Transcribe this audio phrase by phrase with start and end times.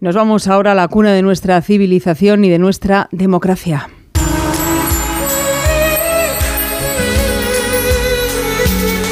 [0.00, 3.88] Nos vamos ahora a la cuna de nuestra civilización y de nuestra democracia.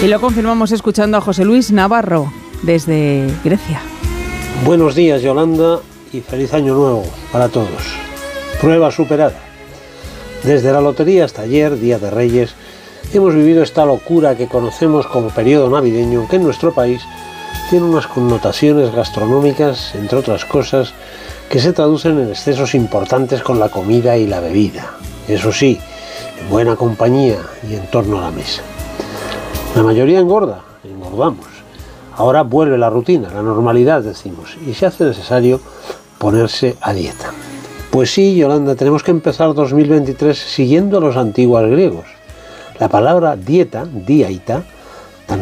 [0.00, 3.80] Y lo confirmamos escuchando a José Luis Navarro desde Grecia.
[4.64, 5.80] Buenos días Yolanda
[6.12, 7.82] y feliz año nuevo para todos.
[8.60, 9.40] Prueba superada.
[10.44, 12.54] Desde la lotería hasta ayer, Día de Reyes,
[13.12, 17.02] hemos vivido esta locura que conocemos como periodo navideño, que en nuestro país
[17.68, 20.92] tiene unas connotaciones gastronómicas, entre otras cosas,
[21.50, 24.92] que se traducen en excesos importantes con la comida y la bebida.
[25.26, 25.78] Eso sí,
[26.40, 28.62] en buena compañía y en torno a la mesa.
[29.74, 31.46] La mayoría engorda, engordamos.
[32.16, 35.60] Ahora vuelve la rutina, la normalidad, decimos, y se hace necesario
[36.18, 37.32] ponerse a dieta.
[37.90, 42.06] Pues sí, Yolanda, tenemos que empezar 2023 siguiendo a los antiguos griegos.
[42.78, 44.64] La palabra dieta, diaita,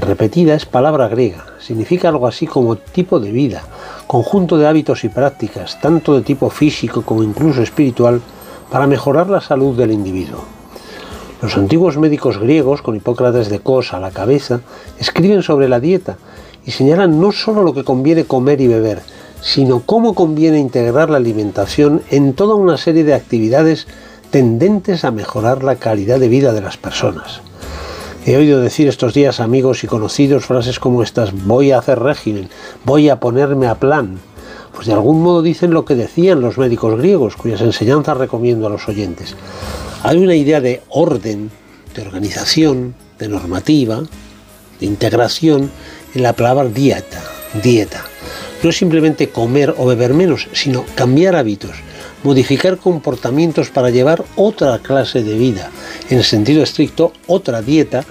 [0.01, 1.47] repetida, es palabra griega.
[1.59, 3.63] Significa algo así como tipo de vida,
[4.07, 8.21] conjunto de hábitos y prácticas, tanto de tipo físico como incluso espiritual,
[8.71, 10.45] para mejorar la salud del individuo.
[11.43, 14.61] Los antiguos médicos griegos, con Hipócrates de Cos a la cabeza,
[14.99, 16.17] escriben sobre la dieta
[16.65, 19.03] y señalan no solo lo que conviene comer y beber,
[19.43, 23.87] sino cómo conviene integrar la alimentación en toda una serie de actividades
[24.31, 27.43] tendentes a mejorar la calidad de vida de las personas.
[28.27, 32.49] He oído decir estos días amigos y conocidos frases como estas, voy a hacer régimen,
[32.85, 34.19] voy a ponerme a plan.
[34.75, 38.71] Pues de algún modo dicen lo que decían los médicos griegos, cuyas enseñanzas recomiendo a
[38.71, 39.37] los oyentes.
[40.03, 41.51] Hay una idea de orden,
[41.95, 44.03] de organización, de normativa,
[44.81, 45.71] de integración
[46.15, 47.23] en la palabra dieta,
[47.63, 48.05] dieta
[48.65, 51.73] no es simplemente comer o beber menos, sino cambiar hábitos,
[52.25, 55.71] modificar comportamientos para llevar otra clase de vida,
[56.11, 58.05] en sentido estricto, otra dieta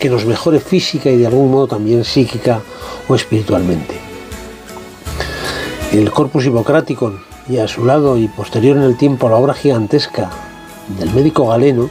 [0.00, 2.62] que nos mejore física y de algún modo también psíquica
[3.06, 3.94] o espiritualmente.
[5.92, 10.30] El corpus hipocrático y a su lado y posterior en el tiempo la obra gigantesca
[10.98, 11.90] del médico galeno,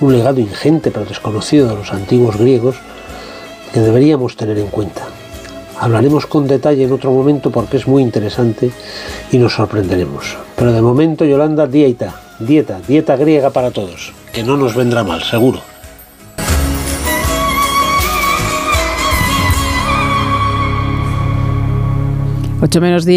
[0.00, 2.76] un legado ingente pero desconocido de los antiguos griegos,
[3.72, 5.19] que deberíamos tener en cuenta.
[5.80, 8.70] Hablaremos con detalle en otro momento porque es muy interesante
[9.32, 10.36] y nos sorprenderemos.
[10.54, 15.22] Pero de momento, Yolanda, dieta, dieta, dieta griega para todos, que no nos vendrá mal,
[15.22, 15.62] seguro.
[22.60, 23.06] Ocho menos